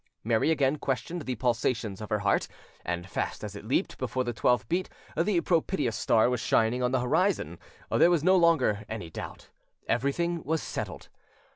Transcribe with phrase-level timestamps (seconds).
[0.23, 2.47] Mary again questioned the pulsations of her heart,
[2.83, 6.91] and, fast as it leaped, before the twelfth beat the propitious star was shining on
[6.91, 7.59] the horizon:
[7.91, 9.49] there was no longer any doubt;
[9.87, 11.09] everything was settled.